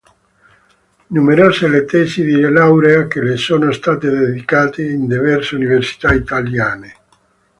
[1.15, 6.95] Numerose le tesi di laurea che le sono state dedicate in diverse università italiane.